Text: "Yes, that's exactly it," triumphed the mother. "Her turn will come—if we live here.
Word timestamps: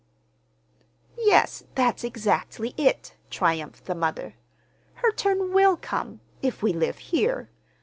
"Yes, 1.15 1.61
that's 1.75 2.03
exactly 2.03 2.73
it," 2.75 3.13
triumphed 3.29 3.85
the 3.85 3.93
mother. 3.93 4.33
"Her 4.95 5.11
turn 5.11 5.53
will 5.53 5.77
come—if 5.77 6.63
we 6.63 6.73
live 6.73 6.97
here. 6.97 7.49